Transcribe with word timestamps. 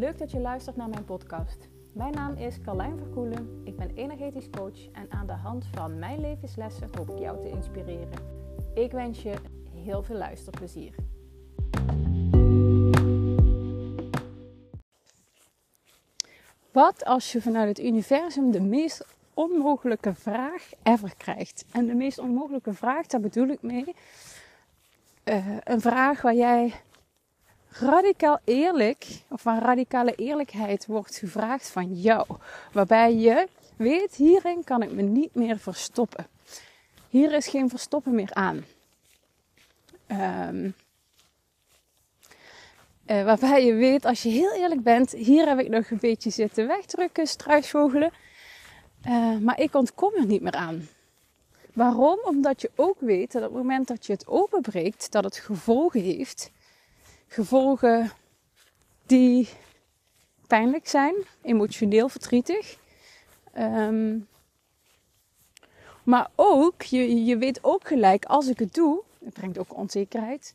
Leuk 0.00 0.18
dat 0.18 0.30
je 0.30 0.40
luistert 0.40 0.76
naar 0.76 0.88
mijn 0.88 1.04
podcast. 1.04 1.68
Mijn 1.92 2.12
naam 2.12 2.36
is 2.36 2.60
Carlijn 2.60 2.98
Verkoelen. 2.98 3.60
Ik 3.64 3.76
ben 3.76 3.90
energetisch 3.94 4.50
coach 4.50 4.90
en 4.92 5.10
aan 5.10 5.26
de 5.26 5.32
hand 5.32 5.66
van 5.72 5.98
mijn 5.98 6.20
levenslessen 6.20 6.88
hoop 6.96 7.10
ik 7.10 7.18
jou 7.18 7.40
te 7.40 7.48
inspireren. 7.48 8.18
Ik 8.74 8.92
wens 8.92 9.22
je 9.22 9.34
heel 9.74 10.02
veel 10.02 10.16
luisterplezier. 10.16 10.94
Wat 16.72 17.04
als 17.04 17.32
je 17.32 17.42
vanuit 17.42 17.68
het 17.68 17.86
universum 17.86 18.50
de 18.50 18.60
meest 18.60 19.06
onmogelijke 19.34 20.14
vraag 20.14 20.70
ever 20.82 21.14
krijgt? 21.16 21.64
En 21.72 21.86
de 21.86 21.94
meest 21.94 22.18
onmogelijke 22.18 22.74
vraag, 22.74 23.06
daar 23.06 23.20
bedoel 23.20 23.48
ik 23.48 23.62
mee. 23.62 23.94
Uh, 25.24 25.56
een 25.64 25.80
vraag 25.80 26.22
waar 26.22 26.34
jij 26.34 26.74
radicaal 27.70 28.38
eerlijk, 28.44 29.06
of 29.28 29.42
waar 29.42 29.62
radicale 29.62 30.14
eerlijkheid 30.14 30.86
wordt 30.86 31.16
gevraagd 31.16 31.70
van 31.70 31.94
jou. 31.94 32.26
Waarbij 32.72 33.14
je 33.14 33.48
weet, 33.76 34.14
hierin 34.14 34.64
kan 34.64 34.82
ik 34.82 34.92
me 34.92 35.02
niet 35.02 35.34
meer 35.34 35.58
verstoppen. 35.58 36.26
Hier 37.08 37.32
is 37.32 37.48
geen 37.48 37.68
verstoppen 37.68 38.14
meer 38.14 38.34
aan. 38.34 38.64
Um, 40.10 40.74
uh, 43.06 43.24
waarbij 43.24 43.64
je 43.64 43.74
weet, 43.74 44.04
als 44.04 44.22
je 44.22 44.28
heel 44.28 44.52
eerlijk 44.52 44.82
bent, 44.82 45.12
hier 45.12 45.48
heb 45.48 45.58
ik 45.58 45.68
nog 45.68 45.90
een 45.90 45.98
beetje 46.00 46.30
zitten 46.30 46.66
wegdrukken, 46.66 47.26
struisvogelen. 47.26 48.10
Uh, 49.06 49.36
maar 49.36 49.60
ik 49.60 49.74
ontkom 49.74 50.14
er 50.14 50.26
niet 50.26 50.42
meer 50.42 50.52
aan. 50.52 50.88
Waarom? 51.72 52.18
Omdat 52.24 52.60
je 52.60 52.70
ook 52.74 52.96
weet 53.00 53.32
dat 53.32 53.42
op 53.42 53.48
het 53.48 53.62
moment 53.62 53.88
dat 53.88 54.06
je 54.06 54.12
het 54.12 54.26
openbreekt, 54.26 55.12
dat 55.12 55.24
het 55.24 55.36
gevolgen 55.36 56.00
heeft 56.00 56.50
gevolgen 57.30 58.12
die 59.06 59.48
pijnlijk 60.46 60.88
zijn, 60.88 61.14
emotioneel 61.42 62.08
verdrietig. 62.08 62.78
Um, 63.58 64.28
maar 66.04 66.30
ook, 66.34 66.82
je, 66.82 67.24
je 67.24 67.36
weet 67.36 67.64
ook 67.64 67.86
gelijk, 67.86 68.24
als 68.24 68.48
ik 68.48 68.58
het 68.58 68.74
doe, 68.74 69.02
het 69.24 69.32
brengt 69.32 69.58
ook 69.58 69.76
onzekerheid. 69.76 70.54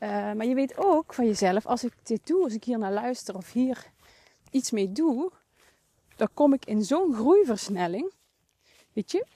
Uh, 0.00 0.08
maar 0.08 0.46
je 0.46 0.54
weet 0.54 0.76
ook 0.76 1.14
van 1.14 1.26
jezelf, 1.26 1.66
als 1.66 1.84
ik 1.84 1.92
dit 2.02 2.26
doe, 2.26 2.44
als 2.44 2.54
ik 2.54 2.64
hier 2.64 2.78
naar 2.78 2.92
luister 2.92 3.36
of 3.36 3.52
hier 3.52 3.86
iets 4.50 4.70
mee 4.70 4.92
doe, 4.92 5.30
dan 6.16 6.28
kom 6.34 6.52
ik 6.52 6.64
in 6.64 6.84
zo'n 6.84 7.14
groeiversnelling. 7.14 8.12
Weet 8.92 9.10
je, 9.10 9.26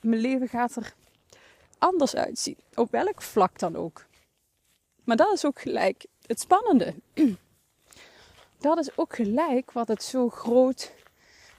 mijn 0.00 0.20
leven 0.20 0.48
gaat 0.48 0.76
er 0.76 0.94
anders 1.78 2.14
uitzien. 2.14 2.56
Op 2.74 2.90
welk 2.90 3.22
vlak 3.22 3.58
dan 3.58 3.76
ook. 3.76 4.06
Maar 5.04 5.16
dat 5.16 5.32
is 5.32 5.44
ook 5.44 5.60
gelijk 5.60 6.06
het 6.30 6.40
spannende. 6.40 6.94
Dat 8.58 8.78
is 8.78 8.96
ook 8.96 9.14
gelijk 9.14 9.72
wat 9.72 9.88
het 9.88 10.02
zo 10.02 10.28
groot 10.28 10.92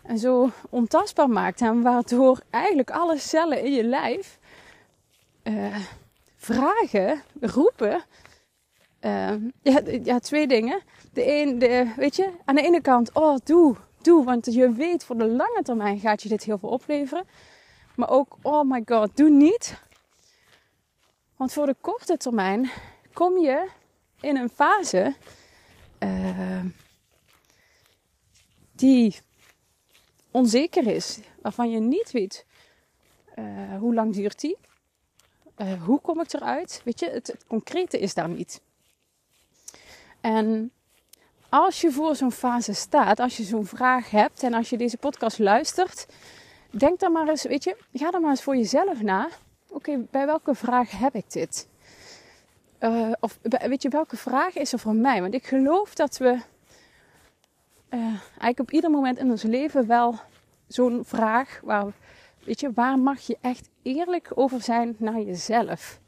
en 0.04 0.18
zo 0.18 0.50
ontastbaar 0.70 1.30
maakt. 1.30 1.62
En 1.62 1.82
waardoor 1.82 2.42
eigenlijk 2.50 2.92
alle 2.92 3.18
cellen 3.18 3.64
in 3.64 3.72
je 3.72 3.84
lijf 3.84 4.40
uh, 5.44 5.76
vragen, 6.36 7.22
roepen. 7.40 8.04
Uh, 9.02 9.34
ja, 9.62 9.82
ja, 10.04 10.20
twee 10.20 10.48
dingen. 10.48 10.82
De 11.14 11.28
een, 11.28 11.60
de, 11.60 11.94
weet 11.96 12.16
je, 12.16 12.30
aan 12.46 12.56
de 12.56 12.62
ene 12.62 12.82
kant, 12.82 13.14
oh, 13.14 13.38
doe, 13.44 13.76
doe. 14.02 14.24
Want 14.26 14.54
je 14.54 14.72
weet, 14.72 15.04
voor 15.04 15.18
de 15.18 15.28
lange 15.28 15.62
termijn 15.64 16.00
gaat 16.00 16.22
je 16.22 16.30
dit 16.30 16.44
heel 16.44 16.58
veel 16.58 16.70
opleveren. 16.70 17.28
Maar 17.96 18.10
ook, 18.10 18.38
oh 18.42 18.70
my 18.70 18.82
god, 18.86 19.18
doe 19.18 19.30
niet. 19.30 19.82
Want 21.36 21.54
voor 21.54 21.66
de 21.66 21.76
korte 21.82 22.18
termijn 22.18 22.72
kom 23.14 23.38
je 23.38 23.70
in 24.22 24.38
een 24.38 24.50
fase 24.50 25.16
uh, 26.00 26.66
die 28.72 29.20
onzeker 30.32 30.88
is, 30.88 31.20
waarvan 31.42 31.72
je 31.72 31.80
niet 31.80 32.12
weet 32.12 32.46
uh, 33.36 33.78
hoe 33.80 33.94
lang 33.94 34.14
duurt 34.14 34.40
die, 34.40 34.58
uh, 35.58 35.84
hoe 35.84 36.02
kom 36.02 36.22
ik 36.22 36.34
eruit, 36.34 36.82
weet 36.84 37.00
je, 37.00 37.10
het, 37.10 37.28
het 37.28 37.46
concrete 37.48 38.00
is 38.00 38.14
daar 38.14 38.30
niet. 38.30 38.62
En 40.22 40.72
als 41.50 41.82
je 41.82 41.92
voor 41.92 42.16
zo'n 42.16 42.32
fase 42.32 42.74
staat, 42.74 43.20
als 43.20 43.38
je 43.38 43.44
zo'n 43.44 43.66
vraag 43.66 44.10
hebt 44.10 44.44
en 44.44 44.54
als 44.54 44.70
je 44.70 44.78
deze 44.78 44.98
podcast 44.98 45.40
luistert, 45.40 46.06
denk 46.70 47.00
dan 47.00 47.12
maar 47.12 47.28
eens, 47.28 47.44
weet 47.44 47.64
je, 47.64 47.78
ga 47.94 48.12
dan 48.12 48.22
maar 48.22 48.30
eens 48.30 48.44
voor 48.44 48.56
jezelf 48.56 49.02
na. 49.02 49.30
Oké, 49.68 50.06
bij 50.12 50.26
welke 50.26 50.56
vraag 50.56 50.92
heb 50.92 51.16
ik 51.16 51.32
dit? 51.32 51.68
Uh, 52.82 53.12
of 53.20 53.40
weet 53.42 53.82
je, 53.82 53.90
welke 53.90 54.18
vraag 54.18 54.56
is 54.56 54.74
er 54.74 54.80
voor 54.80 54.96
mij? 54.96 55.22
Want 55.22 55.34
ik 55.34 55.48
geloof 55.48 55.96
dat 55.96 56.18
we 56.18 56.40
uh, 57.90 58.00
eigenlijk 58.20 58.60
op 58.60 58.72
ieder 58.72 58.90
moment 58.90 59.18
in 59.18 59.30
ons 59.30 59.44
leven 59.44 59.88
wel 59.88 60.20
zo'n 60.68 61.02
vraag, 61.06 61.60
waar, 61.64 61.86
weet 62.44 62.60
je, 62.60 62.72
waar 62.74 63.00
mag 63.00 63.20
je 63.20 63.38
echt 63.42 63.70
eerlijk 63.82 64.32
over 64.36 64.62
zijn 64.62 64.96
naar 64.98 65.22
jezelf? 65.22 66.00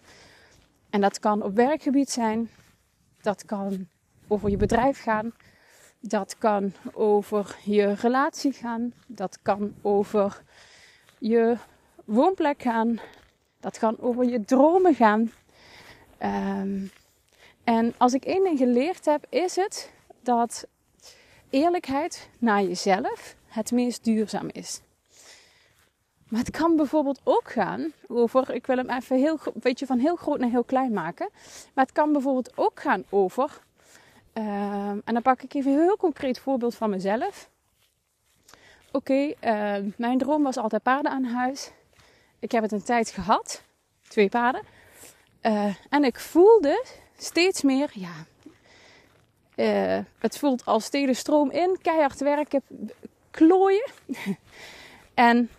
En 0.90 1.02
dat 1.02 1.20
kan 1.20 1.44
op 1.44 1.56
werkgebied 1.56 2.10
zijn, 2.10 2.50
dat 3.22 3.46
kan 3.46 3.88
over 4.28 4.50
je 4.50 4.58
bedrijf 4.58 5.02
gaan, 5.02 5.34
dat 6.00 6.38
kan 6.38 6.74
over 6.94 7.58
je 7.64 7.94
relatie 7.94 8.54
gaan, 8.54 8.94
dat 9.08 9.40
kan 9.42 9.74
over 9.82 10.44
je 11.18 11.58
woonplek 12.06 12.62
gaan, 12.62 13.00
dat 13.60 13.78
kan 13.78 14.00
over 14.00 14.26
je 14.26 14.46
dromen 14.46 14.96
gaan. 14.96 15.32
Um, 16.24 16.92
en 17.64 17.94
als 17.98 18.14
ik 18.14 18.26
één 18.26 18.44
ding 18.44 18.58
geleerd 18.58 19.06
heb, 19.06 19.26
is 19.30 19.56
het 19.56 19.92
dat 20.22 20.68
eerlijkheid 21.50 22.30
naar 22.38 22.64
jezelf 22.64 23.36
het 23.48 23.72
meest 23.72 24.04
duurzaam 24.04 24.50
is. 24.52 24.82
Maar 26.28 26.40
het 26.40 26.52
kan 26.52 26.76
bijvoorbeeld 26.76 27.22
ook 27.24 27.52
gaan 27.52 27.92
over, 28.08 28.54
ik 28.54 28.68
wil 28.68 28.78
hem 28.78 28.90
even 28.90 29.18
heel, 29.18 29.40
beetje 29.54 29.86
van 29.86 30.00
heel 30.00 30.16
groot 30.16 30.40
naar 30.40 30.50
heel 30.50 30.64
klein 30.64 30.94
maken. 30.94 31.30
Maar 31.74 31.86
het 31.86 31.94
kan 31.94 32.12
bijvoorbeeld 32.12 32.58
ook 32.58 32.80
gaan 32.80 33.04
over, 33.10 33.60
um, 34.34 35.02
en 35.06 35.14
dan 35.14 35.22
pak 35.22 35.42
ik 35.42 35.54
even 35.54 35.72
een 35.72 35.80
heel 35.80 35.98
concreet 35.98 36.40
voorbeeld 36.40 36.76
van 36.76 36.90
mezelf. 36.90 37.50
Oké, 38.92 39.34
uh, 39.44 39.76
mijn 39.98 40.18
droom 40.18 40.44
was 40.44 40.58
altijd 40.58 40.84
paarden 40.84 41.12
aan 41.12 41.24
huis. 41.24 41.72
Ik 42.40 42.52
heb 42.52 42.64
het 42.64 42.72
een 42.72 42.84
tijd 42.84 43.10
gehad, 43.10 43.64
twee 44.08 44.30
paarden. 44.30 44.62
Uh, 45.44 45.76
en 45.90 46.04
ik 46.04 46.20
voelde 46.20 46.86
steeds 47.18 47.62
meer, 47.62 47.92
ja, 47.94 48.26
uh, 49.56 50.06
het 50.18 50.38
voelt 50.38 50.66
als 50.66 50.84
steden 50.84 51.16
stroom 51.16 51.52
in, 51.52 51.78
keihard 51.82 52.20
werken, 52.20 52.64
klooien. 53.32 53.92
en 55.14 55.50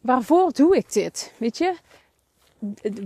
waarvoor 0.00 0.52
doe 0.52 0.76
ik 0.76 0.92
dit? 0.92 1.32
Weet 1.36 1.58
je, 1.58 1.74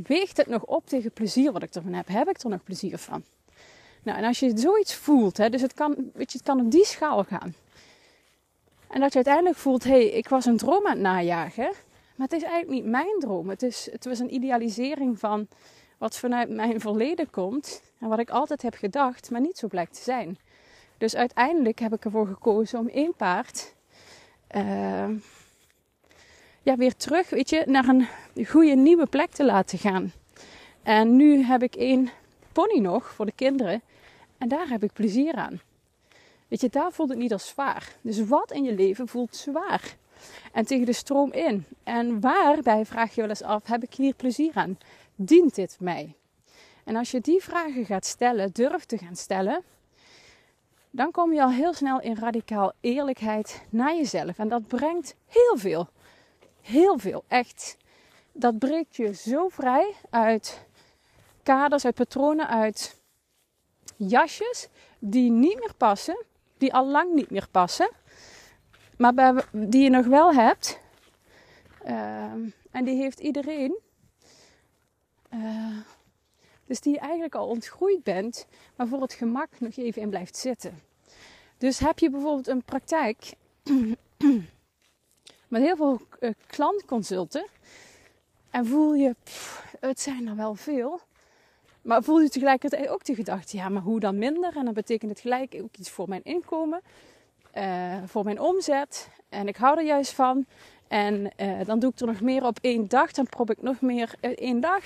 weegt 0.07 0.37
het 0.37 0.47
nog 0.47 0.65
op 0.65 0.87
tegen 0.87 1.13
plezier 1.13 1.53
wat 1.53 1.63
ik 1.63 1.75
ervan 1.75 1.93
heb? 1.93 2.09
Heb 2.09 2.29
ik 2.29 2.43
er 2.43 2.51
nog 2.51 2.65
plezier 2.65 2.99
van? 2.99 3.25
Nou, 4.03 4.19
en 4.19 4.25
als 4.25 4.39
je 4.39 4.59
zoiets 4.59 4.95
voelt, 4.95 5.37
hè, 5.37 5.51
dus 5.51 5.63
het 5.63 5.75
kan, 5.75 5.95
weet 6.15 6.33
je, 6.33 6.39
het 6.39 6.47
kan 6.47 6.61
op 6.61 6.71
die 6.71 6.85
schaal 6.85 7.25
gaan. 7.25 7.55
En 8.89 9.01
dat 9.01 9.09
je 9.11 9.15
uiteindelijk 9.15 9.57
voelt, 9.57 9.85
hé, 9.85 9.91
hey, 9.91 10.07
ik 10.07 10.29
was 10.29 10.45
een 10.45 10.57
droom 10.57 10.87
aan 10.87 10.93
het 10.93 11.01
najagen. 11.01 11.73
Maar 12.17 12.29
het 12.29 12.33
is 12.33 12.43
eigenlijk 12.43 12.73
niet 12.83 12.91
mijn 12.91 13.19
droom. 13.19 13.49
Het, 13.49 13.63
is, 13.63 13.89
het 13.93 14.05
was 14.05 14.19
een 14.19 14.35
idealisering 14.35 15.19
van 15.19 15.49
wat 16.01 16.17
vanuit 16.17 16.49
mijn 16.49 16.81
verleden 16.81 17.31
komt 17.31 17.83
en 17.99 18.09
wat 18.09 18.19
ik 18.19 18.31
altijd 18.31 18.63
heb 18.63 18.75
gedacht, 18.75 19.31
maar 19.31 19.41
niet 19.41 19.59
zo 19.59 19.69
blijkt 19.69 19.95
te 19.95 20.03
zijn. 20.03 20.39
Dus 20.99 21.17
uiteindelijk 21.17 21.79
heb 21.79 21.93
ik 21.93 22.05
ervoor 22.05 22.27
gekozen 22.27 22.79
om 22.79 22.89
één 22.89 23.15
paard 23.17 23.75
uh, 24.57 25.09
ja, 26.63 26.77
weer 26.77 26.97
terug 26.97 27.31
weet 27.31 27.51
je, 27.51 27.63
naar 27.67 27.89
een 27.89 28.07
goede 28.47 28.75
nieuwe 28.75 29.07
plek 29.07 29.31
te 29.31 29.45
laten 29.45 29.79
gaan. 29.79 30.13
En 30.83 31.17
nu 31.17 31.43
heb 31.43 31.63
ik 31.63 31.75
één 31.75 32.11
pony 32.53 32.79
nog 32.79 33.15
voor 33.15 33.27
de 33.27 33.33
kinderen 33.33 33.83
en 34.39 34.49
daar 34.49 34.69
heb 34.69 34.83
ik 34.83 34.93
plezier 34.93 35.35
aan. 35.35 35.61
Weet 36.49 36.61
je, 36.61 36.69
daar 36.69 36.93
voelt 36.93 37.09
het 37.09 37.19
niet 37.19 37.33
als 37.33 37.49
zwaar. 37.49 37.97
Dus 38.01 38.27
wat 38.27 38.53
in 38.53 38.65
je 38.65 38.75
leven 38.75 39.09
voelt 39.09 39.37
zwaar? 39.37 39.97
En 40.53 40.67
tegen 40.67 40.87
de 40.87 40.93
stroom 40.93 41.33
in. 41.33 41.65
En 41.83 42.21
waarbij 42.21 42.87
vraag 42.87 43.15
je 43.15 43.21
wel 43.21 43.31
eens 43.31 43.43
af: 43.43 43.67
heb 43.67 43.83
ik 43.83 43.95
hier 43.95 44.15
plezier 44.15 44.51
aan? 44.55 44.79
Dient 45.27 45.55
dit 45.55 45.77
mij? 45.81 46.15
En 46.85 46.97
als 46.97 47.11
je 47.11 47.21
die 47.21 47.43
vragen 47.43 47.85
gaat 47.85 48.07
stellen, 48.07 48.51
durft 48.53 48.89
te 48.89 48.99
gaan 48.99 49.17
stellen, 49.17 49.63
dan 50.91 51.11
kom 51.11 51.33
je 51.33 51.43
al 51.43 51.51
heel 51.51 51.75
snel 51.75 52.01
in 52.01 52.17
radicaal 52.17 52.73
eerlijkheid 52.81 53.63
naar 53.71 53.95
jezelf. 53.95 54.39
En 54.39 54.49
dat 54.49 54.67
brengt 54.67 55.15
heel 55.27 55.57
veel. 55.57 55.89
Heel 56.61 56.99
veel, 56.99 57.25
echt. 57.29 57.77
Dat 58.33 58.59
breekt 58.59 58.97
je 58.97 59.15
zo 59.15 59.49
vrij 59.49 59.95
uit 60.11 60.67
kaders, 61.43 61.85
uit 61.85 61.95
patronen, 61.95 62.49
uit 62.49 63.01
jasjes 63.97 64.69
die 64.99 65.31
niet 65.31 65.59
meer 65.59 65.75
passen, 65.77 66.25
die 66.59 66.75
al 66.75 66.87
lang 66.87 67.15
niet 67.15 67.31
meer 67.31 67.49
passen, 67.51 67.91
maar 68.97 69.45
die 69.53 69.83
je 69.83 69.91
nog 69.91 70.07
wel 70.07 70.35
hebt. 70.35 70.81
Uh, 71.87 72.33
en 72.71 72.85
die 72.85 72.97
heeft 72.97 73.21
iedereen. 73.21 73.79
Uh, 75.35 75.79
dus 76.71 76.81
die 76.81 76.93
je 76.93 76.99
eigenlijk 76.99 77.35
al 77.35 77.47
ontgroeid 77.47 78.03
bent, 78.03 78.47
maar 78.77 78.87
voor 78.87 79.01
het 79.01 79.13
gemak 79.13 79.49
nog 79.61 79.77
even 79.77 80.03
in 80.03 80.11
blijft 80.11 80.37
zitten. 80.37 80.79
Dus 81.59 81.79
heb 81.79 81.99
je 81.99 82.11
bijvoorbeeld 82.11 82.47
een 82.47 82.63
praktijk 82.63 83.35
met 85.49 85.63
heel 85.63 85.77
veel 85.77 86.01
uh, 86.21 86.31
klantconsulten 86.47 87.47
en 88.51 88.67
voel 88.67 88.95
je, 88.95 89.15
het 89.81 90.01
zijn 90.01 90.29
er 90.29 90.37
wel 90.37 90.55
veel, 90.55 91.01
maar 91.83 92.03
voel 92.03 92.21
je 92.21 92.29
tegelijkertijd 92.29 92.89
ook 92.89 93.05
de 93.05 93.15
gedachte, 93.15 93.57
ja, 93.57 93.69
maar 93.69 93.83
hoe 93.83 94.01
dan 94.01 94.19
minder? 94.19 94.57
En 94.57 94.65
dan 94.65 94.75
betekent 94.75 95.11
het 95.11 95.21
gelijk 95.21 95.59
ook 95.63 95.77
iets 95.77 95.91
voor 95.91 96.09
mijn 96.09 96.23
inkomen, 96.25 96.81
uh, 97.57 97.97
voor 98.07 98.25
mijn 98.25 98.41
omzet. 98.41 99.09
En 99.29 99.49
ik 99.49 99.57
hou 99.57 99.79
er 99.79 99.85
juist 99.85 100.13
van. 100.13 100.47
En 100.89 101.33
dan 101.67 101.79
doe 101.79 101.91
ik 101.91 102.01
er 102.01 102.07
nog 102.07 102.21
meer 102.21 102.45
op 102.45 102.59
één 102.61 102.89
dag. 102.89 103.13
Dan 103.13 103.27
prop 103.27 103.51
ik 103.51 103.63
nog 103.63 103.81
meer 103.81 104.15
één 104.21 104.61
dag. 104.61 104.85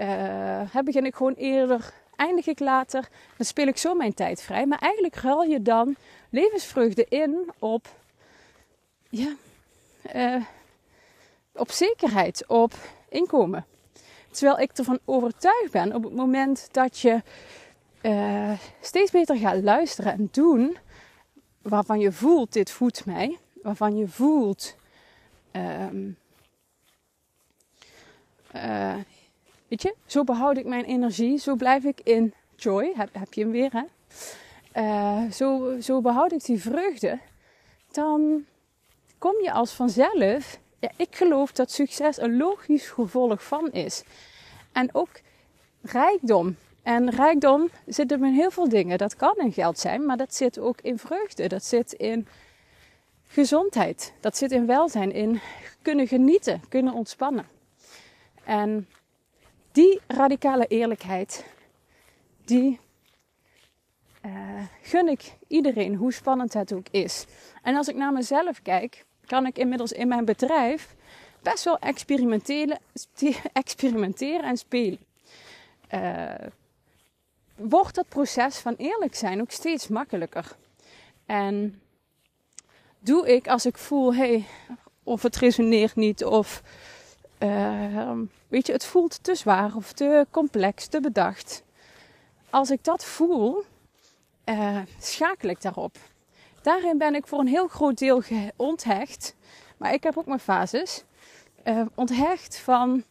Uh, 0.00 0.82
begin 0.84 1.06
ik 1.06 1.14
gewoon 1.14 1.34
eerder, 1.34 1.92
eindig 2.16 2.46
ik 2.46 2.58
later. 2.58 3.08
Dan 3.36 3.46
speel 3.46 3.66
ik 3.66 3.76
zo 3.76 3.94
mijn 3.94 4.14
tijd 4.14 4.42
vrij. 4.42 4.66
Maar 4.66 4.78
eigenlijk 4.78 5.14
ruil 5.14 5.42
je 5.42 5.62
dan 5.62 5.96
levensvreugde 6.30 7.06
in 7.08 7.50
op, 7.58 7.88
ja, 9.08 9.34
op 11.52 11.70
zekerheid, 11.70 12.46
op 12.46 12.72
inkomen. 13.08 13.66
Terwijl 14.30 14.58
ik 14.58 14.70
ervan 14.72 14.98
overtuigd 15.04 15.72
ben 15.72 15.94
op 15.94 16.02
het 16.02 16.14
moment 16.14 16.68
dat 16.70 16.98
je 16.98 17.22
steeds 18.80 19.10
beter 19.10 19.36
gaat 19.36 19.62
luisteren 19.62 20.12
en 20.12 20.28
doen 20.30 20.76
waarvan 21.62 22.00
je 22.00 22.12
voelt, 22.12 22.52
dit 22.52 22.70
voedt 22.70 23.06
mij. 23.06 23.38
Waarvan 23.62 23.96
je 23.96 24.08
voelt, 24.08 24.76
um, 25.52 26.16
weet 29.70 29.82
je, 29.82 29.94
zo 30.06 30.24
behoud 30.24 30.56
ik 30.56 30.66
mijn 30.66 30.84
energie, 30.84 31.38
zo 31.38 31.54
blijf 31.54 31.84
ik 31.84 32.00
in 32.00 32.34
joy. 32.56 32.92
Heb, 32.96 33.08
heb 33.12 33.32
je 33.34 33.40
hem 33.40 33.50
weer, 33.50 33.70
hè? 33.72 33.82
Uh, 34.74 35.30
zo, 35.30 35.76
zo 35.80 36.00
behoud 36.00 36.32
ik 36.32 36.44
die 36.44 36.60
vreugde. 36.60 37.18
Dan 37.90 38.44
kom 39.18 39.42
je 39.42 39.52
als 39.52 39.72
vanzelf. 39.72 40.58
Ja, 40.78 40.90
ik 40.96 41.16
geloof 41.16 41.52
dat 41.52 41.70
succes 41.70 42.18
een 42.18 42.36
logisch 42.36 42.88
gevolg 42.88 43.44
van 43.44 43.72
is. 43.72 44.02
En 44.72 44.94
ook 44.94 45.20
rijkdom. 45.82 46.56
En 46.82 47.10
rijkdom 47.10 47.68
zit 47.86 48.10
hem 48.10 48.24
in 48.24 48.32
heel 48.34 48.50
veel 48.50 48.68
dingen. 48.68 48.98
Dat 48.98 49.16
kan 49.16 49.36
in 49.36 49.52
geld 49.52 49.78
zijn, 49.78 50.06
maar 50.06 50.16
dat 50.16 50.34
zit 50.34 50.58
ook 50.58 50.80
in 50.80 50.98
vreugde. 50.98 51.48
Dat 51.48 51.64
zit 51.64 51.92
in 51.92 52.26
gezondheid. 53.26 54.12
Dat 54.20 54.36
zit 54.36 54.52
in 54.52 54.66
welzijn, 54.66 55.12
in 55.12 55.40
kunnen 55.82 56.06
genieten, 56.06 56.60
kunnen 56.68 56.94
ontspannen. 56.94 57.46
En 58.44 58.88
die 59.72 60.00
radicale 60.06 60.66
eerlijkheid, 60.66 61.44
die 62.44 62.80
uh, 64.26 64.32
gun 64.82 65.08
ik 65.08 65.32
iedereen, 65.46 65.94
hoe 65.94 66.12
spannend 66.12 66.52
het 66.52 66.72
ook 66.72 66.86
is. 66.90 67.24
En 67.62 67.76
als 67.76 67.88
ik 67.88 67.94
naar 67.94 68.12
mezelf 68.12 68.62
kijk, 68.62 69.04
kan 69.26 69.46
ik 69.46 69.58
inmiddels 69.58 69.92
in 69.92 70.08
mijn 70.08 70.24
bedrijf 70.24 70.94
best 71.42 71.64
wel 71.64 71.78
experimenteren, 71.78 72.78
en 74.42 74.56
spelen. 74.56 74.98
Uh, 75.94 76.34
wordt 77.56 77.96
het 77.96 78.08
proces 78.08 78.58
van 78.58 78.74
eerlijk 78.76 79.14
zijn 79.14 79.40
ook 79.40 79.50
steeds 79.50 79.88
makkelijker. 79.88 80.56
En 81.26 81.80
doe 82.98 83.34
ik 83.34 83.48
als 83.48 83.66
ik 83.66 83.78
voel, 83.78 84.14
hey, 84.14 84.44
of 85.02 85.22
het 85.22 85.36
resoneert 85.36 85.96
niet, 85.96 86.24
of 86.24 86.62
uh, 87.42 88.18
weet 88.48 88.66
je, 88.66 88.72
het 88.72 88.84
voelt 88.84 89.22
te 89.24 89.34
zwaar 89.34 89.76
of 89.76 89.92
te 89.92 90.26
complex, 90.30 90.86
te 90.86 91.00
bedacht. 91.00 91.62
Als 92.50 92.70
ik 92.70 92.84
dat 92.84 93.04
voel, 93.04 93.64
uh, 94.44 94.78
schakel 95.00 95.48
ik 95.48 95.62
daarop. 95.62 95.96
Daarin 96.62 96.98
ben 96.98 97.14
ik 97.14 97.26
voor 97.26 97.38
een 97.38 97.46
heel 97.46 97.68
groot 97.68 97.98
deel 97.98 98.22
onthecht, 98.56 99.34
maar 99.76 99.92
ik 99.92 100.02
heb 100.02 100.18
ook 100.18 100.26
mijn 100.26 100.40
fases. 100.40 101.04
Uh, 101.64 101.86
onthecht 101.94 102.58
van, 102.58 103.04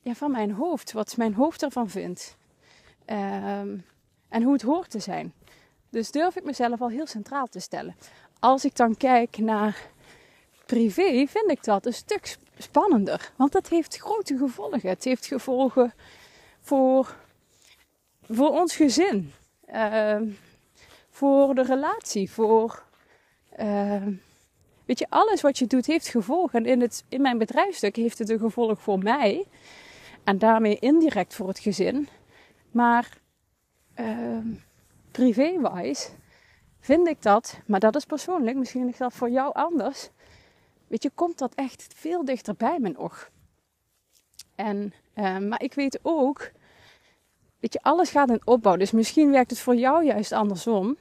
ja, 0.00 0.14
van 0.14 0.30
mijn 0.30 0.52
hoofd, 0.52 0.92
wat 0.92 1.16
mijn 1.16 1.34
hoofd 1.34 1.62
ervan 1.62 1.88
vindt. 1.88 2.36
Ehm, 3.04 3.76
en 4.28 4.42
hoe 4.42 4.52
het 4.52 4.62
hoort 4.62 4.90
te 4.90 4.98
zijn. 4.98 5.32
Dus 5.88 6.10
durf 6.10 6.36
ik 6.36 6.44
mezelf 6.44 6.80
al 6.80 6.88
heel 6.88 7.06
centraal 7.06 7.46
te 7.46 7.60
stellen. 7.60 7.96
Als 8.38 8.64
ik 8.64 8.76
dan 8.76 8.96
kijk 8.96 9.38
naar 9.38 9.90
privé, 10.70 11.26
vind 11.26 11.50
ik 11.50 11.64
dat 11.64 11.86
een 11.86 11.92
stuk 11.92 12.36
spannender. 12.58 13.32
Want 13.36 13.52
dat 13.52 13.68
heeft 13.68 13.96
grote 13.96 14.36
gevolgen. 14.36 14.88
Het 14.88 15.04
heeft 15.04 15.26
gevolgen 15.26 15.92
voor, 16.60 17.16
voor 18.22 18.50
ons 18.50 18.76
gezin. 18.76 19.32
Uh, 19.74 20.20
voor 21.10 21.54
de 21.54 21.62
relatie. 21.62 22.30
Voor. 22.30 22.82
Uh, 23.60 24.06
weet 24.84 24.98
je, 24.98 25.06
alles 25.08 25.40
wat 25.40 25.58
je 25.58 25.66
doet 25.66 25.86
heeft 25.86 26.08
gevolgen. 26.08 26.58
En 26.58 26.70
in, 26.70 26.80
het, 26.80 27.04
in 27.08 27.22
mijn 27.22 27.38
bedrijfstuk 27.38 27.96
heeft 27.96 28.18
het 28.18 28.28
een 28.28 28.38
gevolg 28.38 28.80
voor 28.80 28.98
mij. 28.98 29.44
En 30.24 30.38
daarmee 30.38 30.78
indirect 30.78 31.34
voor 31.34 31.48
het 31.48 31.58
gezin. 31.58 32.08
Maar. 32.70 33.18
Uh, 34.00 34.38
privé-wise 35.10 36.08
vind 36.80 37.08
ik 37.08 37.22
dat, 37.22 37.60
maar 37.66 37.80
dat 37.80 37.96
is 37.96 38.04
persoonlijk, 38.04 38.56
misschien 38.56 38.88
is 38.88 38.96
dat 38.96 39.12
voor 39.12 39.30
jou 39.30 39.52
anders. 39.54 40.10
Weet 40.90 41.02
je, 41.02 41.10
komt 41.14 41.38
dat 41.38 41.54
echt 41.54 41.86
veel 41.96 42.24
dichter 42.24 42.54
bij 42.54 42.78
mijn 42.80 42.98
oog. 42.98 43.30
En, 44.54 44.92
uh, 45.14 45.38
maar 45.38 45.62
ik 45.62 45.74
weet 45.74 45.98
ook, 46.02 46.50
weet 47.58 47.72
je, 47.72 47.82
alles 47.82 48.10
gaat 48.10 48.30
in 48.30 48.40
opbouw. 48.44 48.76
Dus 48.76 48.90
misschien 48.90 49.30
werkt 49.30 49.50
het 49.50 49.60
voor 49.60 49.74
jou 49.74 50.04
juist 50.04 50.32
andersom. 50.32 50.96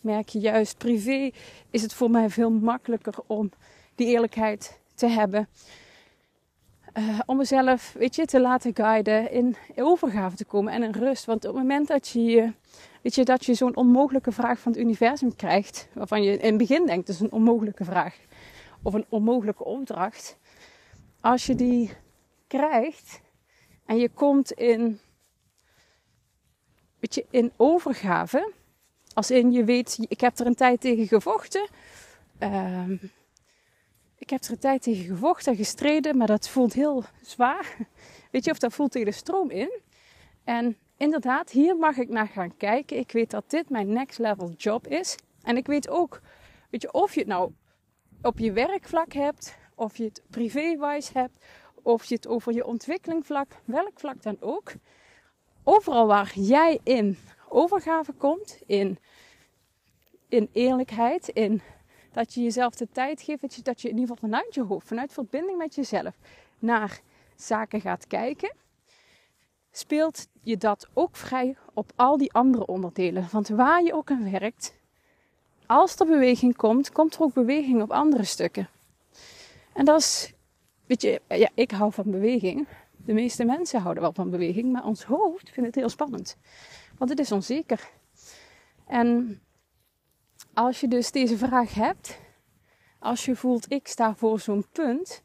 Merk 0.00 0.28
je 0.28 0.38
juist, 0.38 0.78
privé 0.78 1.30
is 1.70 1.82
het 1.82 1.92
voor 1.92 2.10
mij 2.10 2.30
veel 2.30 2.50
makkelijker 2.50 3.14
om 3.26 3.50
die 3.94 4.06
eerlijkheid 4.06 4.80
te 4.94 5.06
hebben. 5.06 5.48
Uh, 6.98 7.20
om 7.26 7.36
mezelf, 7.36 7.92
weet 7.98 8.14
je, 8.14 8.26
te 8.26 8.40
laten 8.40 8.74
guiden, 8.74 9.30
in 9.30 9.56
overgave 9.76 10.36
te 10.36 10.44
komen 10.44 10.72
en 10.72 10.82
in 10.82 10.92
rust. 10.92 11.24
Want 11.24 11.44
op 11.44 11.54
het 11.54 11.62
moment 11.62 11.88
dat 11.88 12.08
je 12.08 12.22
je 12.22 12.52
Weet 13.02 13.14
je, 13.14 13.24
dat 13.24 13.44
je 13.44 13.54
zo'n 13.54 13.76
onmogelijke 13.76 14.32
vraag 14.32 14.58
van 14.58 14.72
het 14.72 14.80
universum 14.80 15.36
krijgt, 15.36 15.88
waarvan 15.92 16.22
je 16.22 16.32
in 16.32 16.48
het 16.48 16.56
begin 16.56 16.86
denkt, 16.86 17.06
dat 17.06 17.14
is 17.14 17.20
een 17.20 17.32
onmogelijke 17.32 17.84
vraag 17.84 18.16
of 18.82 18.94
een 18.94 19.06
onmogelijke 19.08 19.64
opdracht. 19.64 20.38
Als 21.20 21.46
je 21.46 21.54
die 21.54 21.90
krijgt 22.46 23.20
en 23.86 23.96
je 23.96 24.08
komt 24.08 24.52
in, 24.52 25.00
weet 26.98 27.14
je, 27.14 27.26
in 27.30 27.52
overgave, 27.56 28.52
als 29.14 29.30
in 29.30 29.52
je 29.52 29.64
weet, 29.64 29.98
ik 30.08 30.20
heb 30.20 30.38
er 30.38 30.46
een 30.46 30.54
tijd 30.54 30.80
tegen 30.80 31.06
gevochten. 31.06 31.68
Uh, 32.40 32.90
ik 34.18 34.30
heb 34.30 34.42
er 34.42 34.50
een 34.50 34.58
tijd 34.58 34.82
tegen 34.82 35.04
gevochten 35.04 35.52
en 35.52 35.58
gestreden, 35.58 36.16
maar 36.16 36.26
dat 36.26 36.48
voelt 36.48 36.72
heel 36.72 37.04
zwaar. 37.22 37.76
Weet 38.30 38.44
je, 38.44 38.50
of 38.50 38.58
dat 38.58 38.72
voelt 38.72 38.92
tegen 38.92 39.08
de 39.08 39.14
stroom 39.14 39.50
in. 39.50 39.80
En 40.44 40.76
inderdaad, 40.96 41.50
hier 41.50 41.76
mag 41.76 41.96
ik 41.96 42.08
naar 42.08 42.28
gaan 42.28 42.56
kijken. 42.56 42.98
Ik 42.98 43.12
weet 43.12 43.30
dat 43.30 43.50
dit 43.50 43.70
mijn 43.70 43.92
next 43.92 44.18
level 44.18 44.50
job 44.50 44.86
is. 44.86 45.16
En 45.42 45.56
ik 45.56 45.66
weet 45.66 45.88
ook, 45.88 46.20
weet 46.70 46.82
je, 46.82 46.92
of 46.92 47.14
je 47.14 47.20
het 47.20 47.28
nou 47.28 47.52
op 48.22 48.38
je 48.38 48.52
werkvlak 48.52 49.12
hebt, 49.12 49.56
of 49.74 49.96
je 49.96 50.04
het 50.04 50.22
privé-wise 50.30 51.10
hebt, 51.12 51.44
of 51.82 52.04
je 52.04 52.14
het 52.14 52.26
over 52.26 52.52
je 52.52 52.66
ontwikkelingvlak, 52.66 53.48
welk 53.64 54.00
vlak 54.00 54.22
dan 54.22 54.36
ook. 54.40 54.72
Overal 55.64 56.06
waar 56.06 56.32
jij 56.34 56.80
in 56.82 57.18
overgave 57.48 58.12
komt, 58.12 58.58
in, 58.66 58.98
in 60.28 60.48
eerlijkheid, 60.52 61.28
in 61.28 61.62
dat 62.12 62.34
je 62.34 62.42
jezelf 62.42 62.74
de 62.74 62.88
tijd 62.92 63.22
geeft, 63.22 63.40
dat 63.40 63.54
je, 63.54 63.62
dat 63.62 63.80
je 63.80 63.88
in 63.88 63.98
ieder 63.98 64.14
geval 64.14 64.28
vanuit 64.28 64.54
je 64.54 64.62
hoofd, 64.62 64.86
vanuit 64.86 65.12
verbinding 65.12 65.58
met 65.58 65.74
jezelf, 65.74 66.18
naar 66.58 67.00
zaken 67.36 67.80
gaat 67.80 68.06
kijken 68.06 68.52
speelt 69.72 70.26
je 70.42 70.56
dat 70.56 70.88
ook 70.94 71.16
vrij 71.16 71.56
op 71.74 71.92
al 71.96 72.16
die 72.16 72.32
andere 72.32 72.66
onderdelen. 72.66 73.28
Want 73.30 73.48
waar 73.48 73.82
je 73.82 73.94
ook 73.94 74.10
aan 74.10 74.30
werkt, 74.30 74.74
als 75.72 75.98
er 75.98 76.06
beweging 76.06 76.56
komt, 76.56 76.92
komt 76.92 77.14
er 77.14 77.20
ook 77.20 77.32
beweging 77.32 77.82
op 77.82 77.90
andere 77.90 78.24
stukken. 78.24 78.68
En 79.72 79.84
dat 79.84 80.00
is, 80.00 80.32
weet 80.86 81.02
je, 81.02 81.20
ja, 81.28 81.50
ik 81.54 81.70
hou 81.70 81.92
van 81.92 82.10
beweging. 82.10 82.68
De 82.96 83.12
meeste 83.12 83.44
mensen 83.44 83.80
houden 83.80 84.02
wel 84.02 84.12
van 84.12 84.30
beweging, 84.30 84.72
maar 84.72 84.84
ons 84.84 85.04
hoofd 85.04 85.50
vindt 85.50 85.68
het 85.68 85.74
heel 85.78 85.88
spannend. 85.88 86.36
Want 86.98 87.10
het 87.10 87.18
is 87.18 87.32
onzeker. 87.32 87.90
En 88.86 89.40
als 90.54 90.80
je 90.80 90.88
dus 90.88 91.10
deze 91.10 91.36
vraag 91.36 91.74
hebt, 91.74 92.18
als 92.98 93.24
je 93.24 93.36
voelt 93.36 93.72
ik 93.72 93.88
sta 93.88 94.14
voor 94.14 94.40
zo'n 94.40 94.66
punt, 94.72 95.22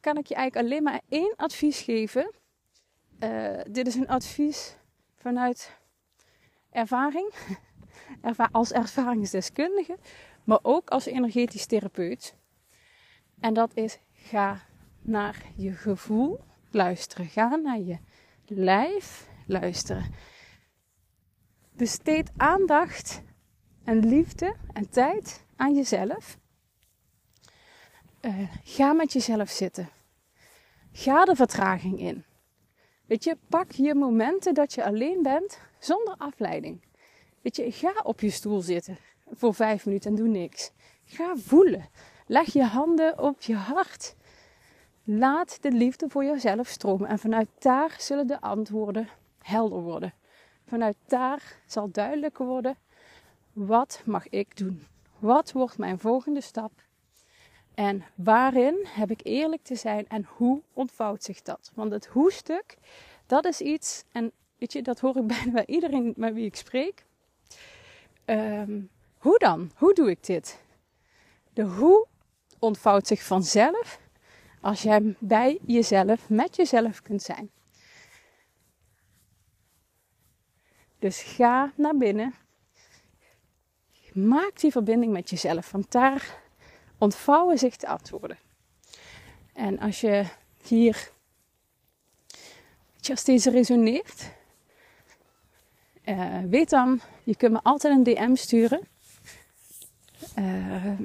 kan 0.00 0.16
ik 0.16 0.26
je 0.26 0.34
eigenlijk 0.34 0.66
alleen 0.66 0.82
maar 0.82 1.00
één 1.08 1.32
advies 1.36 1.80
geven 1.80 2.30
uh, 3.20 3.60
dit 3.70 3.86
is 3.86 3.94
een 3.94 4.08
advies 4.08 4.76
vanuit 5.16 5.76
ervaring, 6.70 7.32
als 8.50 8.72
ervaringsdeskundige, 8.72 9.98
maar 10.44 10.58
ook 10.62 10.90
als 10.90 11.06
energetisch 11.06 11.66
therapeut. 11.66 12.34
En 13.40 13.54
dat 13.54 13.70
is 13.74 13.98
ga 14.12 14.60
naar 15.00 15.42
je 15.56 15.72
gevoel 15.72 16.40
luisteren. 16.70 17.26
Ga 17.26 17.56
naar 17.56 17.80
je 17.80 17.98
lijf 18.46 19.28
luisteren. 19.46 20.14
Besteed 21.72 22.30
aandacht 22.36 23.22
en 23.84 24.06
liefde 24.06 24.54
en 24.72 24.88
tijd 24.88 25.44
aan 25.56 25.74
jezelf. 25.74 26.38
Uh, 28.20 28.48
ga 28.64 28.92
met 28.92 29.12
jezelf 29.12 29.50
zitten. 29.50 29.88
Ga 30.92 31.24
de 31.24 31.34
vertraging 31.34 31.98
in. 32.00 32.24
Weet 33.06 33.24
je, 33.24 33.36
pak 33.48 33.70
je 33.70 33.94
momenten 33.94 34.54
dat 34.54 34.74
je 34.74 34.84
alleen 34.84 35.22
bent 35.22 35.58
zonder 35.78 36.14
afleiding. 36.16 36.82
Weet 37.44 37.56
je, 37.56 37.72
ga 37.72 38.00
op 38.02 38.20
je 38.20 38.30
stoel 38.30 38.60
zitten 38.60 38.98
voor 39.30 39.54
vijf 39.54 39.86
minuten 39.86 40.10
en 40.10 40.16
doe 40.16 40.28
niks. 40.28 40.70
Ga 41.04 41.36
voelen. 41.36 41.88
Leg 42.26 42.52
je 42.52 42.62
handen 42.62 43.18
op 43.18 43.40
je 43.40 43.54
hart. 43.54 44.14
Laat 45.04 45.62
de 45.62 45.70
liefde 45.70 46.08
voor 46.08 46.24
jezelf 46.24 46.68
stromen. 46.68 47.08
En 47.08 47.18
vanuit 47.18 47.48
daar 47.58 47.96
zullen 47.98 48.26
de 48.26 48.40
antwoorden 48.40 49.08
helder 49.38 49.80
worden. 49.80 50.14
Vanuit 50.66 50.96
daar 51.06 51.60
zal 51.66 51.90
duidelijk 51.90 52.38
worden: 52.38 52.76
wat 53.52 54.02
mag 54.04 54.28
ik 54.28 54.56
doen? 54.56 54.86
Wat 55.18 55.52
wordt 55.52 55.78
mijn 55.78 55.98
volgende 55.98 56.40
stap? 56.40 56.72
En 57.74 58.04
waarin 58.14 58.86
heb 58.88 59.10
ik 59.10 59.20
eerlijk 59.22 59.62
te 59.62 59.74
zijn 59.74 60.08
en 60.08 60.26
hoe 60.36 60.62
ontvouwt 60.72 61.24
zich 61.24 61.42
dat? 61.42 61.70
Want 61.74 61.92
het 61.92 62.06
hoe-stuk, 62.06 62.76
dat 63.26 63.44
is 63.44 63.60
iets, 63.60 64.04
en 64.12 64.32
weet 64.58 64.72
je, 64.72 64.82
dat 64.82 65.00
hoor 65.00 65.16
ik 65.16 65.26
bijna 65.36 65.52
bij 65.52 65.66
iedereen 65.66 66.12
met 66.16 66.34
wie 66.34 66.44
ik 66.44 66.56
spreek. 66.56 67.04
Ehm, 68.24 68.80
hoe 69.18 69.38
dan? 69.38 69.70
Hoe 69.76 69.94
doe 69.94 70.10
ik 70.10 70.24
dit? 70.24 70.60
De 71.52 71.62
hoe 71.62 72.06
ontvouwt 72.58 73.06
zich 73.06 73.22
vanzelf 73.22 74.00
als 74.60 74.82
jij 74.82 75.16
bij 75.18 75.58
jezelf, 75.66 76.28
met 76.28 76.56
jezelf 76.56 77.02
kunt 77.02 77.22
zijn. 77.22 77.50
Dus 80.98 81.22
ga 81.22 81.72
naar 81.76 81.96
binnen. 81.96 82.34
Maak 84.12 84.60
die 84.60 84.70
verbinding 84.70 85.12
met 85.12 85.30
jezelf. 85.30 85.70
Want 85.70 85.92
daar 85.92 86.42
ontvouwen 86.98 87.58
zich 87.58 87.76
de 87.76 87.86
antwoorden. 87.86 88.38
En 89.52 89.78
als 89.78 90.00
je 90.00 90.24
hier, 90.62 91.10
als 93.10 93.24
deze 93.24 93.50
resoneert, 93.50 94.30
uh, 96.04 96.38
weet 96.48 96.70
dan, 96.70 97.00
je 97.24 97.36
kunt 97.36 97.52
me 97.52 97.60
altijd 97.62 97.94
een 97.94 98.14
DM 98.14 98.34
sturen. 98.34 98.80
Uh, 100.38 101.00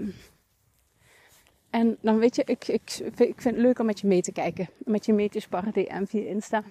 en 1.70 1.98
dan 2.02 2.18
weet 2.18 2.36
je, 2.36 2.44
ik, 2.46 2.68
ik, 2.68 2.92
ik 3.00 3.42
vind 3.42 3.44
het 3.44 3.58
leuk 3.58 3.80
om 3.80 3.86
met 3.86 4.00
je 4.00 4.08
mee 4.08 4.22
te 4.22 4.32
kijken. 4.32 4.70
Met 4.78 5.06
je 5.06 5.14
mee 5.14 5.30
te 5.30 5.40
sparren, 5.40 5.74
DM 5.74 6.06
via 6.06 6.30
Insta. 6.30 6.64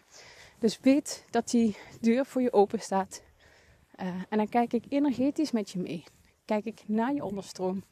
Dus 0.58 0.78
weet 0.80 1.24
dat 1.30 1.50
die 1.50 1.76
deur 2.00 2.26
voor 2.26 2.42
je 2.42 2.52
open 2.52 2.80
staat. 2.80 3.22
Uh, 4.00 4.06
en 4.06 4.36
dan 4.38 4.48
kijk 4.48 4.72
ik 4.72 4.84
energetisch 4.88 5.50
met 5.50 5.70
je 5.70 5.78
mee. 5.78 6.04
Kijk 6.44 6.64
ik 6.64 6.82
naar 6.86 7.14
je 7.14 7.24
onderstroom. 7.24 7.84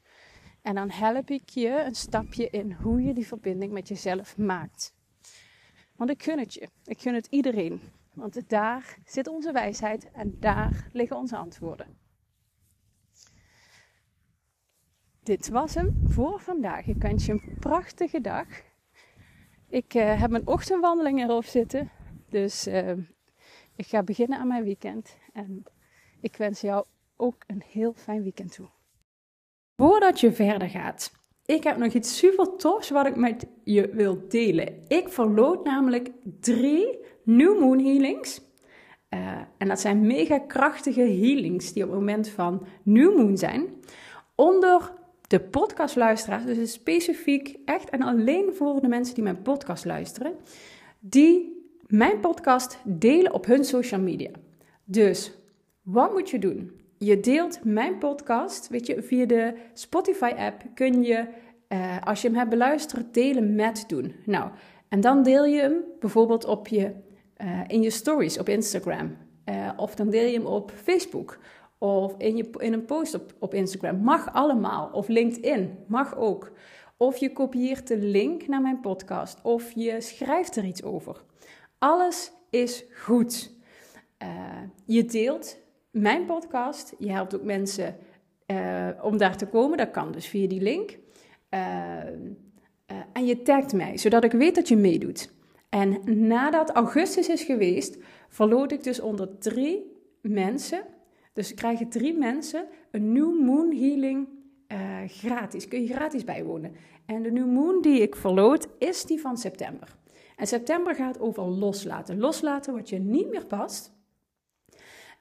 En 0.62 0.74
dan 0.74 0.90
help 0.90 1.30
ik 1.30 1.48
je 1.48 1.82
een 1.86 1.94
stapje 1.94 2.50
in 2.50 2.72
hoe 2.72 3.02
je 3.02 3.12
die 3.12 3.26
verbinding 3.26 3.72
met 3.72 3.88
jezelf 3.88 4.36
maakt. 4.36 4.94
Want 5.96 6.10
ik 6.10 6.22
gun 6.22 6.38
het 6.38 6.54
je. 6.54 6.68
Ik 6.84 7.00
gun 7.00 7.14
het 7.14 7.26
iedereen. 7.30 7.80
Want 8.16 8.48
daar 8.48 8.98
zit 9.04 9.26
onze 9.26 9.52
wijsheid 9.52 10.10
en 10.10 10.36
daar 10.40 10.88
liggen 10.92 11.16
onze 11.16 11.36
antwoorden. 11.36 11.98
Dit 15.22 15.48
was 15.48 15.74
hem 15.74 16.02
voor 16.04 16.40
vandaag. 16.40 16.86
Ik 16.86 17.02
wens 17.02 17.26
je 17.26 17.32
een 17.32 17.56
prachtige 17.60 18.20
dag. 18.20 18.46
Ik 19.68 19.94
uh, 19.94 20.20
heb 20.20 20.30
mijn 20.30 20.46
ochtendwandeling 20.46 21.22
erop 21.22 21.44
zitten. 21.44 21.90
Dus 22.28 22.66
uh, 22.66 22.92
ik 23.74 23.86
ga 23.86 24.02
beginnen 24.02 24.38
aan 24.38 24.48
mijn 24.48 24.64
weekend. 24.64 25.16
En 25.32 25.64
ik 26.20 26.36
wens 26.36 26.60
jou 26.60 26.86
ook 27.16 27.44
een 27.46 27.62
heel 27.66 27.92
fijn 27.92 28.22
weekend 28.22 28.52
toe. 28.52 28.68
Voordat 29.76 30.20
je 30.20 30.32
verder 30.32 30.68
gaat, 30.68 31.12
ik 31.46 31.64
heb 31.64 31.76
nog 31.76 31.92
iets 31.92 32.18
super 32.18 32.56
tofs 32.56 32.90
wat 32.90 33.06
ik 33.06 33.16
met 33.16 33.46
je 33.64 33.88
wil 33.92 34.24
delen. 34.28 34.82
Ik 34.88 35.08
verloot 35.08 35.64
namelijk 35.64 36.10
drie 36.40 36.98
New 37.22 37.60
Moon 37.60 37.84
Healings. 37.84 38.40
Uh, 39.10 39.38
en 39.58 39.68
dat 39.68 39.80
zijn 39.80 40.06
mega 40.06 40.38
krachtige 40.38 41.00
healings 41.00 41.72
die 41.72 41.82
op 41.82 41.90
het 41.90 41.98
moment 41.98 42.28
van 42.28 42.66
New 42.82 43.16
Moon 43.16 43.36
zijn. 43.36 43.66
Onder 44.34 44.92
de 45.26 45.40
podcastluisteraars, 45.40 46.44
dus 46.44 46.72
specifiek 46.72 47.56
echt 47.64 47.90
en 47.90 48.02
alleen 48.02 48.54
voor 48.54 48.80
de 48.80 48.88
mensen 48.88 49.14
die 49.14 49.24
mijn 49.24 49.42
podcast 49.42 49.84
luisteren, 49.84 50.34
die 50.98 51.64
mijn 51.86 52.20
podcast 52.20 52.78
delen 52.84 53.32
op 53.32 53.46
hun 53.46 53.64
social 53.64 54.00
media. 54.00 54.30
Dus 54.84 55.32
wat 55.82 56.12
moet 56.12 56.30
je 56.30 56.38
doen? 56.38 56.80
Je 56.98 57.20
deelt 57.20 57.64
mijn 57.64 57.98
podcast, 57.98 58.68
weet 58.68 58.86
je, 58.86 59.02
via 59.02 59.26
de 59.26 59.54
Spotify-app 59.72 60.62
kun 60.74 61.02
je, 61.02 61.28
uh, 61.68 62.02
als 62.04 62.22
je 62.22 62.28
hem 62.28 62.36
hebt 62.36 62.50
beluisterd, 62.50 63.14
delen 63.14 63.54
met 63.54 63.84
doen. 63.86 64.14
Nou, 64.24 64.50
en 64.88 65.00
dan 65.00 65.22
deel 65.22 65.44
je 65.44 65.60
hem 65.60 65.84
bijvoorbeeld 66.00 66.44
op 66.44 66.68
je, 66.68 66.92
uh, 67.42 67.60
in 67.66 67.82
je 67.82 67.90
stories 67.90 68.38
op 68.38 68.48
Instagram. 68.48 69.16
Uh, 69.44 69.70
of 69.76 69.94
dan 69.94 70.10
deel 70.10 70.26
je 70.26 70.36
hem 70.36 70.46
op 70.46 70.70
Facebook 70.70 71.38
of 71.78 72.14
in, 72.18 72.36
je, 72.36 72.50
in 72.58 72.72
een 72.72 72.84
post 72.84 73.14
op, 73.14 73.34
op 73.38 73.54
Instagram. 73.54 73.96
Mag 73.96 74.32
allemaal. 74.32 74.90
Of 74.92 75.08
LinkedIn. 75.08 75.78
Mag 75.86 76.16
ook. 76.16 76.52
Of 76.96 77.16
je 77.16 77.32
kopieert 77.32 77.88
de 77.88 77.98
link 77.98 78.46
naar 78.46 78.60
mijn 78.60 78.80
podcast. 78.80 79.38
Of 79.42 79.72
je 79.74 80.00
schrijft 80.00 80.56
er 80.56 80.64
iets 80.64 80.82
over. 80.82 81.24
Alles 81.78 82.32
is 82.50 82.84
goed. 82.94 83.54
Je 84.84 85.04
deelt 85.04 85.58
mijn 85.96 86.24
podcast. 86.24 86.94
Je 86.98 87.10
helpt 87.10 87.34
ook 87.34 87.42
mensen 87.42 87.96
uh, 88.46 88.88
om 89.02 89.16
daar 89.16 89.36
te 89.36 89.46
komen. 89.46 89.78
Dat 89.78 89.90
kan 89.90 90.12
dus 90.12 90.26
via 90.26 90.48
die 90.48 90.60
link. 90.60 90.98
Uh, 91.50 91.96
en 93.12 93.26
je 93.26 93.42
tagt 93.42 93.72
mij, 93.72 93.98
zodat 93.98 94.24
ik 94.24 94.32
weet 94.32 94.54
dat 94.54 94.68
je 94.68 94.76
meedoet. 94.76 95.32
En 95.68 96.00
nadat 96.26 96.70
augustus 96.70 97.28
is 97.28 97.42
geweest, 97.42 97.98
verloot 98.28 98.72
ik 98.72 98.82
dus 98.82 99.00
onder 99.00 99.38
drie 99.38 99.92
mensen 100.20 100.84
dus 101.32 101.54
krijgen 101.54 101.88
drie 101.88 102.18
mensen 102.18 102.66
een 102.90 103.12
New 103.12 103.40
Moon 103.40 103.76
Healing 103.76 104.28
gratis. 105.06 105.68
Kun 105.68 105.82
je 105.82 105.94
gratis 105.94 106.24
bijwonen. 106.24 106.72
En 107.06 107.22
de 107.22 107.30
New 107.30 107.52
Moon 107.52 107.82
die 107.82 108.00
ik 108.00 108.16
verloot 108.16 108.68
is 108.78 109.04
die 109.04 109.20
van 109.20 109.36
september. 109.36 109.96
En 110.36 110.46
september 110.46 110.94
gaat 110.94 111.20
over 111.20 111.42
loslaten. 111.42 112.18
Loslaten 112.18 112.74
wat 112.74 112.88
je 112.88 112.98
niet 112.98 113.30
meer 113.30 113.46
past. 113.46 113.92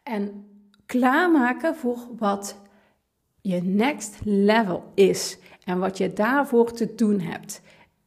En 0.03 0.54
klaarmaken 0.85 1.75
voor 1.75 2.07
wat 2.17 2.61
je 3.41 3.61
next 3.61 4.17
level 4.23 4.83
is. 4.93 5.37
En 5.63 5.79
wat 5.79 5.97
je 5.97 6.13
daarvoor 6.13 6.71
te 6.71 6.95
doen 6.95 7.19
hebt 7.19 7.61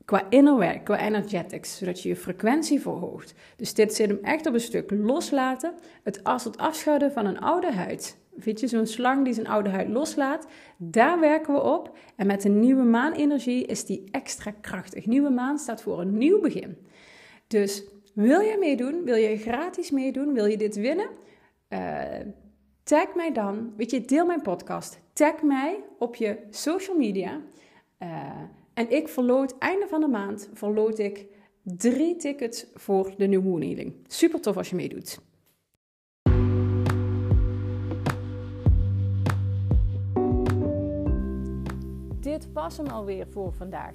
qua 0.09 0.27
innerwerk, 0.31 0.85
qua 0.85 0.99
energetics, 0.99 1.79
zodat 1.79 2.03
je 2.03 2.09
je 2.09 2.17
frequentie 2.17 2.81
verhoogt. 2.81 3.35
Dus 3.57 3.75
dit 3.75 3.95
zit 3.95 4.09
hem 4.09 4.19
echt 4.23 4.47
op 4.47 4.55
een 4.55 4.61
stuk 4.61 4.91
loslaten, 4.91 5.75
het 6.03 6.25
als 6.25 6.45
het 6.45 6.57
afschudden 6.57 7.13
van 7.13 7.27
een 7.27 7.41
oude 7.41 7.73
huid. 7.73 8.19
Weet 8.35 8.61
je, 8.61 8.67
zo'n 8.67 8.87
slang 8.87 9.25
die 9.25 9.35
zijn 9.35 9.47
oude 9.47 9.71
huid 9.71 9.89
loslaat, 9.89 10.47
daar 10.77 11.21
werken 11.21 11.55
we 11.55 11.61
op. 11.61 11.97
En 12.17 12.27
met 12.27 12.43
de 12.43 12.49
nieuwe 12.49 12.83
maanenergie 12.83 13.67
is 13.67 13.85
die 13.85 14.09
extra 14.11 14.51
krachtig. 14.61 15.07
Nieuwe 15.07 15.31
maan 15.31 15.59
staat 15.59 15.83
voor 15.83 16.01
een 16.01 16.19
nieuw 16.19 16.41
begin. 16.41 16.77
Dus 17.47 17.85
wil 18.15 18.41
je 18.41 18.57
meedoen? 18.61 19.05
Wil 19.05 19.17
je 19.17 19.37
gratis 19.37 19.91
meedoen? 19.91 20.33
Wil 20.33 20.47
je 20.47 20.57
dit 20.57 20.77
winnen? 20.77 21.09
Uh, 21.69 21.79
tag 22.89 23.15
mij 23.15 23.33
dan. 23.33 23.73
Weet 23.77 23.91
je, 23.91 24.01
deel 24.01 24.27
mijn 24.27 24.43
podcast. 24.43 25.01
Tag 25.13 25.43
mij 25.43 25.85
op 25.99 26.15
je 26.15 26.39
social 26.51 26.97
media. 26.97 27.41
Uh, 28.03 28.09
en 28.75 28.91
ik 28.91 29.09
verloot, 29.09 29.59
einde 29.59 29.87
van 29.89 30.01
de 30.01 30.09
maand, 30.09 30.51
verloot 30.53 30.99
ik 30.99 31.27
drie 31.63 32.17
tickets 32.17 32.67
voor 32.75 33.15
de 33.17 33.27
New 33.27 33.45
Moon 33.45 33.61
Healing. 33.61 33.95
Super 34.07 34.41
tof 34.41 34.57
als 34.57 34.71
je 34.71 34.77
meedoet. 34.77 35.21
Dit 42.21 42.53
was 42.53 42.77
hem 42.77 42.87
alweer 42.87 43.27
voor 43.27 43.53
vandaag. 43.53 43.95